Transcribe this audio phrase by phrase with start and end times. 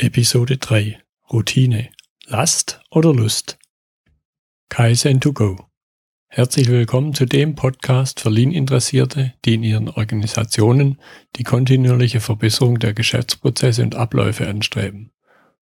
[0.00, 1.02] Episode 3
[1.32, 1.88] Routine
[2.24, 3.58] Last oder Lust?
[4.68, 5.66] Kaizen to go.
[6.28, 11.00] Herzlich willkommen zu dem Podcast für Lean-Interessierte, die in ihren Organisationen
[11.34, 15.10] die kontinuierliche Verbesserung der Geschäftsprozesse und Abläufe anstreben,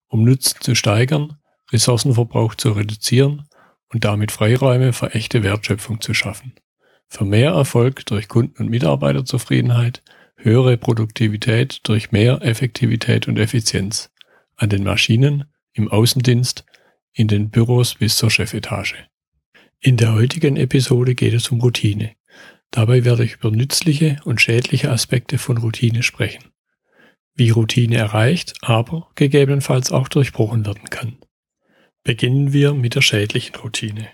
[0.06, 1.38] um Nutzen zu steigern,
[1.72, 3.48] Ressourcenverbrauch zu reduzieren
[3.90, 6.52] und damit Freiräume für echte Wertschöpfung zu schaffen.
[7.08, 10.02] Für mehr Erfolg durch Kunden- und Mitarbeiterzufriedenheit,
[10.36, 14.10] höhere Produktivität durch mehr Effektivität und Effizienz
[14.56, 16.64] an den Maschinen, im Außendienst,
[17.12, 19.08] in den Büros bis zur Chefetage.
[19.80, 22.16] In der heutigen Episode geht es um Routine.
[22.70, 26.44] Dabei werde ich über nützliche und schädliche Aspekte von Routine sprechen.
[27.34, 31.18] Wie Routine erreicht, aber gegebenenfalls auch durchbrochen werden kann.
[32.02, 34.08] Beginnen wir mit der schädlichen Routine.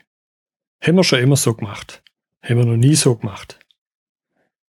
[0.80, 2.02] Haben wir schon immer so gemacht?
[2.43, 3.61] Haben wir noch nie so gemacht?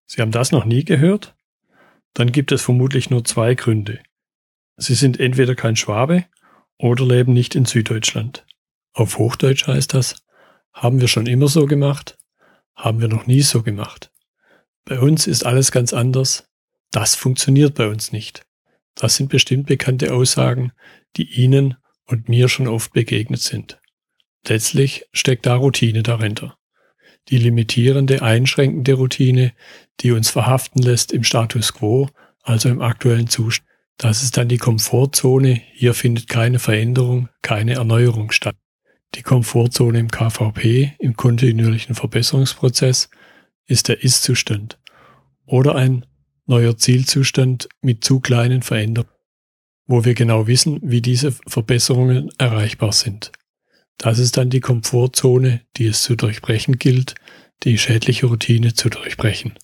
[0.06, 1.34] Sie haben das noch nie gehört?
[2.12, 4.00] Dann gibt es vermutlich nur zwei Gründe.
[4.76, 6.24] Sie sind entweder kein Schwabe
[6.78, 8.44] oder leben nicht in Süddeutschland.
[8.92, 10.24] Auf Hochdeutsch heißt das,
[10.72, 12.18] haben wir schon immer so gemacht,
[12.74, 14.10] haben wir noch nie so gemacht.
[14.84, 16.48] Bei uns ist alles ganz anders,
[16.90, 18.44] das funktioniert bei uns nicht.
[18.94, 20.72] Das sind bestimmt bekannte Aussagen,
[21.16, 23.80] die Ihnen und mir schon oft begegnet sind.
[24.46, 26.56] Letztlich steckt da Routine dahinter.
[27.28, 29.54] Die limitierende, einschränkende Routine,
[30.00, 32.10] die uns verhaften lässt im Status quo,
[32.42, 33.68] also im aktuellen Zustand.
[33.96, 35.60] Das ist dann die Komfortzone.
[35.72, 38.56] Hier findet keine Veränderung, keine Erneuerung statt.
[39.14, 43.08] Die Komfortzone im KVP, im kontinuierlichen Verbesserungsprozess,
[43.66, 44.78] ist der Ist-Zustand
[45.46, 46.04] oder ein
[46.46, 49.12] neuer Zielzustand mit zu kleinen Veränderungen,
[49.86, 53.32] wo wir genau wissen, wie diese Verbesserungen erreichbar sind.
[53.98, 57.14] Das ist dann die Komfortzone, die es zu durchbrechen gilt,
[57.62, 59.54] die schädliche Routine zu durchbrechen.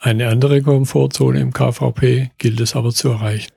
[0.00, 3.50] Eine andere Komfortzone im KVP gilt es aber zu erreichen.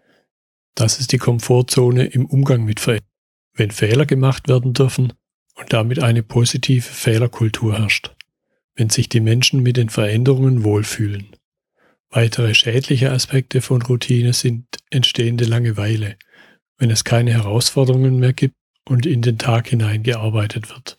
[0.74, 3.08] Das ist die Komfortzone im Umgang mit Veränderungen.
[3.54, 5.14] Wenn Fehler gemacht werden dürfen
[5.56, 8.16] und damit eine positive Fehlerkultur herrscht.
[8.76, 11.28] Wenn sich die Menschen mit den Veränderungen wohlfühlen.
[12.10, 16.16] Weitere schädliche Aspekte von Routine sind entstehende Langeweile,
[16.78, 18.56] wenn es keine Herausforderungen mehr gibt
[18.90, 20.98] und in den Tag hinein gearbeitet wird.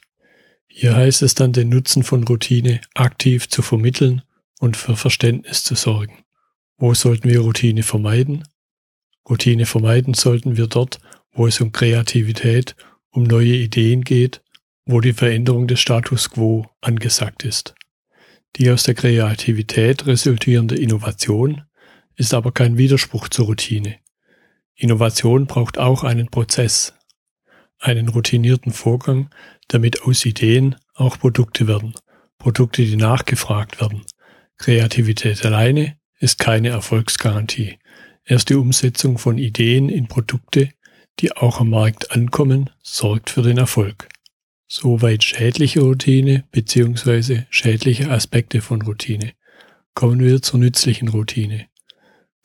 [0.68, 4.22] Hier heißt es dann, den Nutzen von Routine aktiv zu vermitteln
[4.62, 6.22] und für Verständnis zu sorgen.
[6.76, 8.44] Wo sollten wir Routine vermeiden?
[9.28, 11.00] Routine vermeiden sollten wir dort,
[11.32, 12.76] wo es um Kreativität,
[13.10, 14.40] um neue Ideen geht,
[14.86, 17.74] wo die Veränderung des Status quo angesagt ist.
[18.54, 21.62] Die aus der Kreativität resultierende Innovation
[22.14, 23.96] ist aber kein Widerspruch zur Routine.
[24.76, 26.94] Innovation braucht auch einen Prozess,
[27.80, 29.28] einen routinierten Vorgang,
[29.66, 31.94] damit aus Ideen auch Produkte werden,
[32.38, 34.04] Produkte, die nachgefragt werden,
[34.62, 37.80] Kreativität alleine ist keine Erfolgsgarantie.
[38.24, 40.68] Erst die Umsetzung von Ideen in Produkte,
[41.18, 44.08] die auch am Markt ankommen, sorgt für den Erfolg.
[44.68, 47.42] Soweit schädliche Routine bzw.
[47.50, 49.32] schädliche Aspekte von Routine.
[49.94, 51.66] Kommen wir zur nützlichen Routine.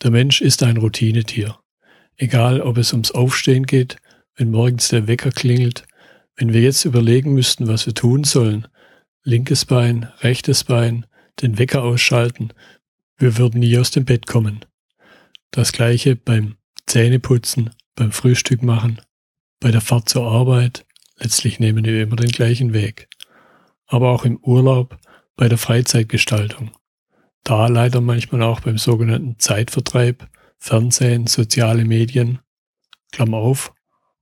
[0.02, 1.60] Der Mensch ist ein Routinetier.
[2.16, 3.98] Egal, ob es ums Aufstehen geht,
[4.36, 5.84] wenn morgens der Wecker klingelt,
[6.36, 8.68] wenn wir jetzt überlegen müssten, was wir tun sollen,
[9.22, 11.06] linkes Bein, rechtes Bein,
[11.42, 12.54] den Wecker ausschalten,
[13.18, 14.66] wir würden nie aus dem Bett kommen.
[15.52, 19.02] Das gleiche beim Zähneputzen, beim Frühstück machen,
[19.60, 20.86] bei der Fahrt zur Arbeit,
[21.18, 23.08] letztlich nehmen wir immer den gleichen Weg.
[23.88, 24.98] Aber auch im Urlaub,
[25.36, 26.72] bei der Freizeitgestaltung.
[27.44, 30.28] Da leider manchmal auch beim sogenannten Zeitvertreib,
[30.60, 32.40] Fernsehen, soziale Medien,
[33.12, 33.74] Klammer auf,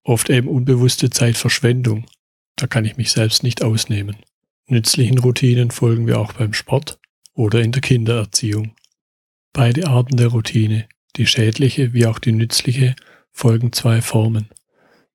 [0.04, 2.06] oft eben unbewusste Zeitverschwendung.
[2.56, 4.18] Da kann ich mich selbst nicht ausnehmen.
[4.68, 7.00] Nützlichen Routinen folgen wir auch beim Sport,
[7.36, 8.74] oder in der Kindererziehung.
[9.54, 12.96] Beide Arten der Routine, die schädliche wie auch die nützliche,
[13.32, 14.50] folgen zwei Formen.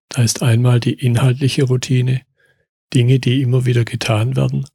[0.09, 2.23] Da ist einmal die inhaltliche Routine,
[2.95, 4.67] Dinge, die immer wieder getan werden,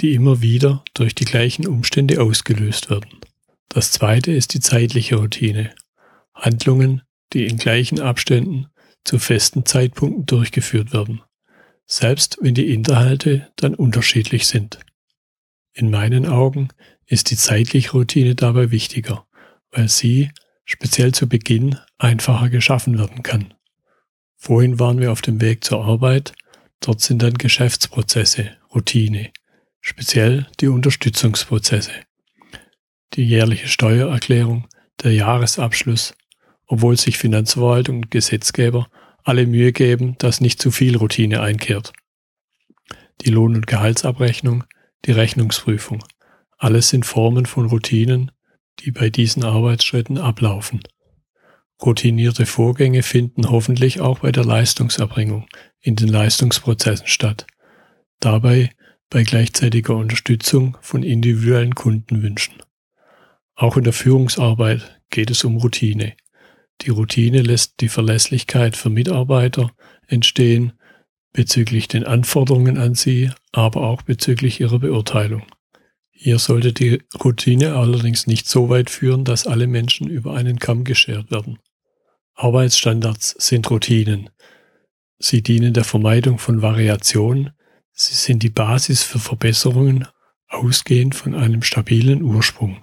[0.00, 3.20] die immer wieder durch die gleichen Umstände ausgelöst werden.
[3.68, 5.70] Das zweite ist die zeitliche Routine,
[6.34, 7.02] Handlungen,
[7.32, 8.68] die in gleichen Abständen
[9.04, 11.22] zu festen Zeitpunkten durchgeführt werden,
[11.86, 14.78] selbst wenn die Inhalte dann unterschiedlich sind.
[15.78, 16.68] In meinen Augen
[17.04, 19.26] ist die zeitliche Routine dabei wichtiger,
[19.70, 20.30] weil sie,
[20.64, 23.52] speziell zu Beginn, einfacher geschaffen werden kann.
[24.36, 26.32] Vorhin waren wir auf dem Weg zur Arbeit,
[26.80, 29.30] dort sind dann Geschäftsprozesse, Routine,
[29.82, 31.92] speziell die Unterstützungsprozesse.
[33.12, 34.66] Die jährliche Steuererklärung,
[35.02, 36.14] der Jahresabschluss,
[36.66, 38.88] obwohl sich Finanzverwaltung und Gesetzgeber
[39.24, 41.92] alle Mühe geben, dass nicht zu viel Routine einkehrt.
[43.20, 44.64] Die Lohn- und Gehaltsabrechnung,
[45.06, 46.02] die Rechnungsprüfung.
[46.58, 48.32] Alles sind Formen von Routinen,
[48.80, 50.82] die bei diesen Arbeitsschritten ablaufen.
[51.82, 55.46] Routinierte Vorgänge finden hoffentlich auch bei der Leistungserbringung
[55.80, 57.46] in den Leistungsprozessen statt.
[58.20, 58.70] Dabei
[59.10, 62.54] bei gleichzeitiger Unterstützung von individuellen Kundenwünschen.
[63.54, 66.14] Auch in der Führungsarbeit geht es um Routine.
[66.82, 69.70] Die Routine lässt die Verlässlichkeit für Mitarbeiter
[70.08, 70.72] entstehen
[71.36, 75.42] bezüglich den Anforderungen an sie, aber auch bezüglich ihrer Beurteilung.
[76.10, 80.84] Hier sollte die Routine allerdings nicht so weit führen, dass alle Menschen über einen Kamm
[80.84, 81.58] geschert werden.
[82.34, 84.30] Arbeitsstandards sind Routinen.
[85.18, 87.50] Sie dienen der Vermeidung von Variation,
[87.92, 90.08] sie sind die Basis für Verbesserungen,
[90.48, 92.82] ausgehend von einem stabilen Ursprung.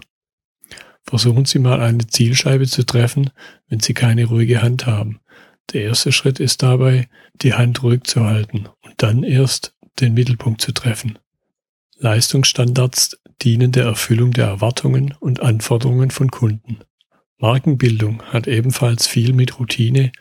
[1.02, 3.32] Versuchen Sie mal eine Zielscheibe zu treffen,
[3.68, 5.20] wenn Sie keine ruhige Hand haben.
[5.72, 7.08] Der erste Schritt ist dabei,
[7.42, 11.18] die Hand ruhig zu halten und dann erst den Mittelpunkt zu treffen.
[11.98, 16.80] Leistungsstandards dienen der Erfüllung der Erwartungen und Anforderungen von Kunden.
[17.38, 20.12] Markenbildung hat ebenfalls viel mit Routine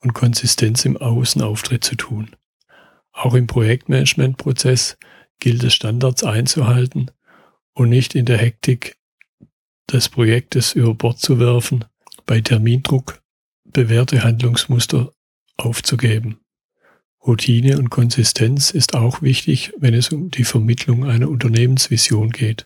[0.00, 2.30] und Konsistenz im Außenauftritt zu tun.
[3.12, 4.96] Auch im Projektmanagementprozess
[5.40, 7.10] gilt es Standards einzuhalten
[7.74, 8.96] und nicht in der Hektik
[9.90, 11.84] des Projektes über Bord zu werfen,
[12.26, 13.20] bei Termindruck
[13.72, 15.12] bewährte Handlungsmuster
[15.56, 16.40] aufzugeben.
[17.26, 22.64] Routine und Konsistenz ist auch wichtig, wenn es um die Vermittlung einer Unternehmensvision geht.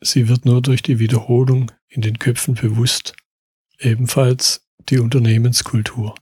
[0.00, 3.14] Sie wird nur durch die Wiederholung in den Köpfen bewusst.
[3.78, 6.14] Ebenfalls die Unternehmenskultur.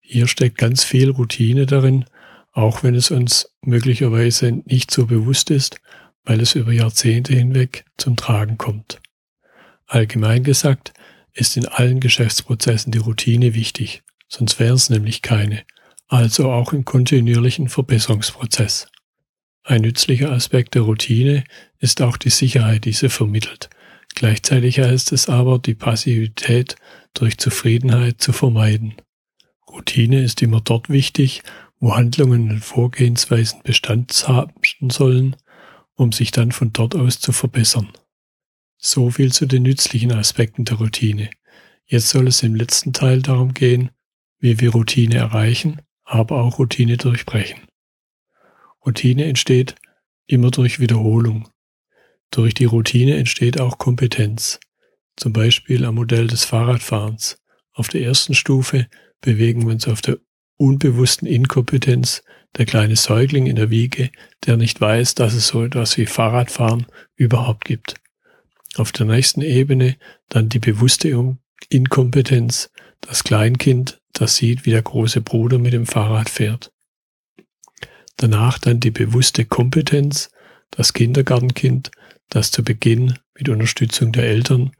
[0.00, 2.04] Hier steckt ganz viel Routine darin,
[2.52, 5.80] auch wenn es uns möglicherweise nicht so bewusst ist,
[6.24, 9.00] weil es über Jahrzehnte hinweg zum Tragen kommt.
[9.86, 10.92] Allgemein gesagt
[11.34, 15.64] ist in allen Geschäftsprozessen die Routine wichtig, sonst wäre es nämlich keine,
[16.08, 18.86] also auch im kontinuierlichen Verbesserungsprozess.
[19.64, 21.44] Ein nützlicher Aspekt der Routine
[21.78, 23.70] ist auch die Sicherheit, die sie vermittelt.
[24.14, 26.76] Gleichzeitig heißt es aber, die Passivität
[27.14, 28.94] durch Zufriedenheit zu vermeiden.
[29.68, 31.42] Routine ist immer dort wichtig,
[31.80, 34.52] wo Handlungen und Vorgehensweisen Bestand haben
[34.90, 35.36] sollen,
[35.94, 37.88] um sich dann von dort aus zu verbessern.
[38.76, 41.30] So viel zu den nützlichen Aspekten der Routine.
[41.86, 43.90] Jetzt soll es im letzten Teil darum gehen,
[44.38, 47.60] wie wir Routine erreichen, aber auch Routine durchbrechen.
[48.84, 49.74] Routine entsteht
[50.26, 51.48] immer durch Wiederholung.
[52.30, 54.60] Durch die Routine entsteht auch Kompetenz.
[55.16, 57.38] Zum Beispiel am Modell des Fahrradfahrens.
[57.72, 58.88] Auf der ersten Stufe
[59.20, 60.18] bewegen wir uns auf der
[60.56, 62.22] unbewussten Inkompetenz,
[62.56, 64.10] der kleine Säugling in der Wiege,
[64.46, 66.86] der nicht weiß, dass es so etwas wie Fahrradfahren
[67.16, 67.94] überhaupt gibt.
[68.76, 69.96] Auf der nächsten Ebene
[70.28, 71.08] dann die bewusste
[71.68, 76.72] Inkompetenz, das Kleinkind, das sieht, wie der große Bruder mit dem Fahrrad fährt.
[78.16, 80.30] Danach dann die bewusste Kompetenz,
[80.70, 81.90] das Kindergartenkind,
[82.28, 84.72] das zu Beginn mit Unterstützung der Eltern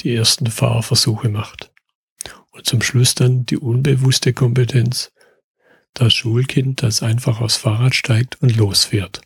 [0.00, 1.72] die ersten Fahrversuche macht.
[2.52, 5.12] Und zum Schluss dann die unbewusste Kompetenz,
[5.94, 9.22] das Schulkind, das einfach aufs Fahrrad steigt und losfährt.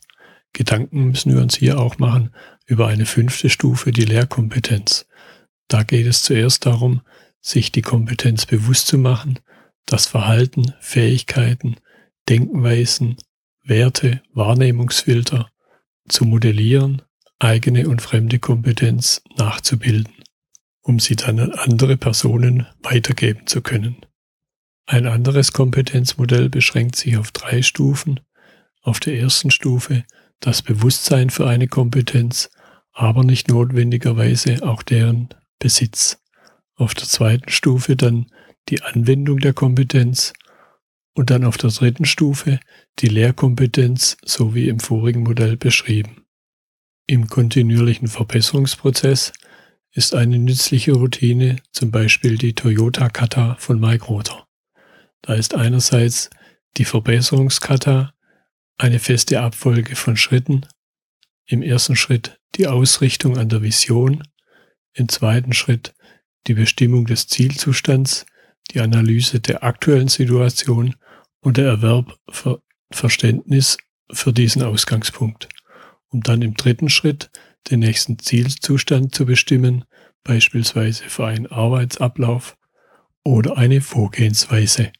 [0.54, 2.30] Gedanken müssen wir uns hier auch machen
[2.64, 5.06] über eine fünfte Stufe, die Lehrkompetenz.
[5.68, 7.02] Da geht es zuerst darum,
[7.40, 9.40] sich die Kompetenz bewusst zu machen,
[9.84, 11.76] das Verhalten, Fähigkeiten,
[12.28, 13.16] Denkweisen,
[13.62, 15.50] Werte, Wahrnehmungsfilter
[16.08, 17.02] zu modellieren,
[17.38, 20.14] eigene und fremde Kompetenz nachzubilden,
[20.82, 23.96] um sie dann an andere Personen weitergeben zu können.
[24.86, 28.20] Ein anderes Kompetenzmodell beschränkt sich auf drei Stufen.
[28.82, 30.04] Auf der ersten Stufe
[30.40, 32.50] das Bewusstsein für eine Kompetenz,
[32.92, 36.20] aber nicht notwendigerweise auch deren Besitz.
[36.76, 38.26] Auf der zweiten Stufe dann
[38.68, 40.32] die Anwendung der Kompetenz
[41.14, 42.60] und dann auf der dritten Stufe
[42.98, 46.24] die Lehrkompetenz, so wie im vorigen Modell beschrieben.
[47.06, 49.32] Im kontinuierlichen Verbesserungsprozess
[49.92, 54.46] ist eine nützliche Routine zum Beispiel die Toyota Kata von Mike Rother.
[55.22, 56.30] Da ist einerseits
[56.76, 58.12] die Verbesserungskata,
[58.78, 60.66] eine feste Abfolge von Schritten.
[61.46, 64.22] Im ersten Schritt die Ausrichtung an der Vision,
[64.92, 65.94] im zweiten Schritt
[66.46, 68.26] die Bestimmung des Zielzustands,
[68.70, 70.94] die Analyse der aktuellen Situation
[71.40, 73.76] und der Erwerb für Verständnis
[74.10, 75.48] für diesen Ausgangspunkt,
[76.08, 77.30] um dann im dritten Schritt
[77.70, 79.84] den nächsten Zielzustand zu bestimmen,
[80.22, 82.56] beispielsweise für einen Arbeitsablauf
[83.24, 84.92] oder eine Vorgehensweise.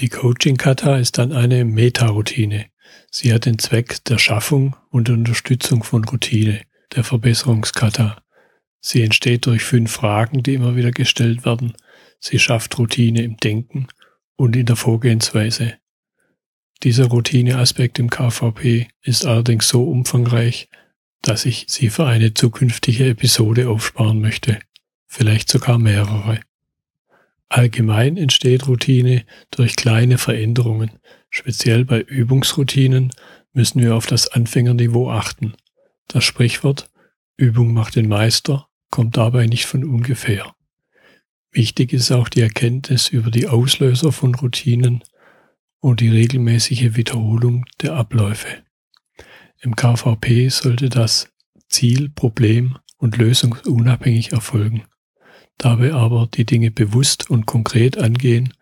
[0.00, 2.66] Die Coaching-Kata ist dann eine Meta-Routine.
[3.10, 6.62] Sie hat den Zweck der Schaffung und Unterstützung von Routine,
[6.94, 8.20] der Verbesserungskata.
[8.80, 11.74] Sie entsteht durch fünf Fragen, die immer wieder gestellt werden.
[12.18, 13.86] Sie schafft Routine im Denken
[14.36, 15.74] und in der Vorgehensweise.
[16.82, 20.68] Dieser Routineaspekt im KVP ist allerdings so umfangreich,
[21.22, 24.58] dass ich sie für eine zukünftige Episode aufsparen möchte,
[25.06, 26.40] vielleicht sogar mehrere.
[27.54, 30.98] Allgemein entsteht Routine durch kleine Veränderungen.
[31.30, 33.12] Speziell bei Übungsroutinen
[33.52, 35.54] müssen wir auf das Anfängerniveau achten.
[36.08, 36.90] Das Sprichwort
[37.36, 40.56] Übung macht den Meister kommt dabei nicht von ungefähr.
[41.52, 45.04] Wichtig ist auch die Erkenntnis über die Auslöser von Routinen
[45.78, 48.64] und die regelmäßige Wiederholung der Abläufe.
[49.60, 51.32] Im KVP sollte das
[51.68, 54.82] Ziel, Problem und lösungsunabhängig erfolgen.
[55.58, 58.52] Dabei aber die Dinge bewusst und konkret angehen.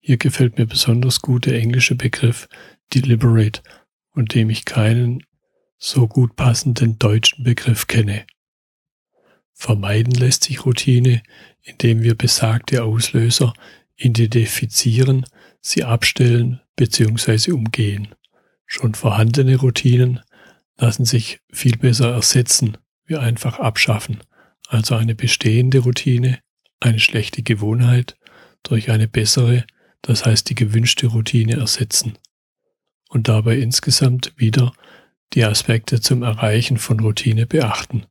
[0.00, 2.48] Hier gefällt mir besonders gut der englische Begriff
[2.94, 3.62] deliberate,
[4.18, 5.22] und dem ich keinen
[5.78, 8.26] so gut passenden deutschen Begriff kenne.
[9.52, 11.22] Vermeiden lässt sich Routine,
[11.62, 13.54] indem wir besagte Auslöser
[13.96, 15.24] identifizieren,
[15.60, 17.52] sie abstellen bzw.
[17.52, 18.08] umgehen.
[18.66, 20.20] Schon vorhandene Routinen
[20.76, 24.18] lassen sich viel besser ersetzen, wie einfach abschaffen,
[24.68, 26.38] also eine bestehende Routine,
[26.78, 28.16] eine schlechte Gewohnheit
[28.62, 29.64] durch eine bessere,
[30.02, 32.18] das heißt die gewünschte Routine ersetzen
[33.08, 34.72] und dabei insgesamt wieder
[35.32, 38.04] die Aspekte zum Erreichen von Routine beachten.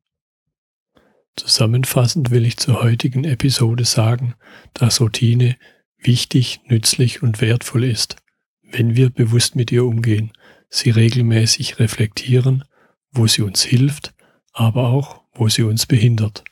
[1.36, 4.34] Zusammenfassend will ich zur heutigen Episode sagen,
[4.74, 5.56] dass Routine
[6.00, 8.18] wichtig, nützlich und wertvoll ist,
[8.64, 10.32] wenn wir bewusst mit ihr umgehen,
[10.70, 12.64] sie regelmäßig reflektieren,
[13.12, 14.14] wo sie uns hilft,
[14.52, 16.44] aber auch, wo sie uns behindert.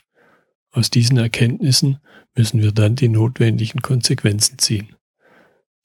[0.75, 1.99] Aus diesen Erkenntnissen
[2.35, 4.93] müssen wir dann die notwendigen Konsequenzen ziehen.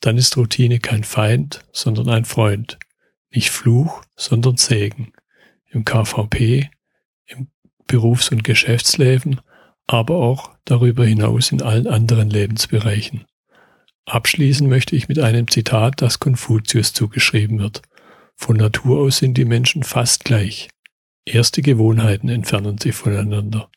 [0.01, 2.77] Dann ist Routine kein Feind, sondern ein Freund,
[3.33, 5.13] nicht Fluch, sondern Segen.
[5.67, 6.71] Im KVP,
[7.27, 7.47] im
[7.87, 9.41] Berufs- und Geschäftsleben,
[9.87, 13.27] aber auch darüber hinaus in allen anderen Lebensbereichen.
[14.07, 17.83] Abschließen möchte ich mit einem Zitat, das Konfuzius zugeschrieben wird.
[18.35, 20.69] Von Natur aus sind die Menschen fast gleich.
[21.25, 23.71] Erste Gewohnheiten entfernen sie voneinander.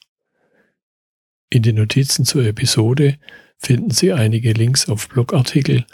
[1.54, 3.20] In den Notizen zur Episode
[3.60, 5.86] finden Sie einige Links auf Blogartikel,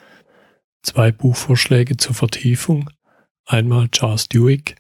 [0.83, 2.89] zwei Buchvorschläge zur Vertiefung,
[3.45, 4.75] einmal Charles Duhigg,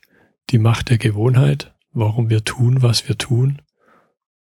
[0.51, 3.61] Die Macht der Gewohnheit Warum wir tun, was wir tun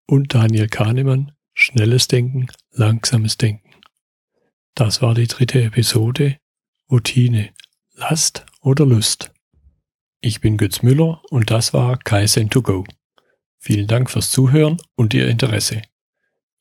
[0.06, 3.68] und Daniel Kahnemann, Schnelles Denken, Langsames Denken.
[4.74, 6.38] Das war die dritte Episode,
[6.90, 7.50] Routine,
[7.92, 9.34] Last oder Lust.
[10.22, 12.84] Ich bin Götz Müller und das war Kaizen 2 go.
[13.58, 15.82] Vielen Dank fürs Zuhören und Ihr Interesse.